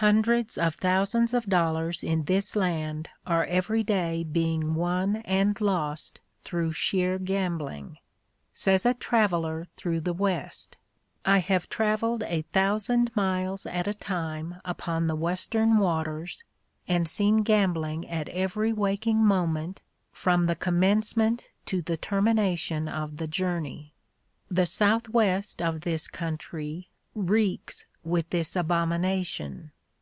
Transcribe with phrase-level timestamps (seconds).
[0.00, 6.22] Hundreds of thousands of dollars in this land are every day being won and lost
[6.40, 7.98] through sheer gambling.
[8.54, 10.78] Says a traveller through the West
[11.26, 16.44] "I have travelled a thousand miles at a time upon the Western waters
[16.88, 23.26] and seen gambling at every waking moment from the commencement to the termination of the
[23.28, 23.92] journey."
[24.50, 29.72] The South west of this country reeks with this abomination.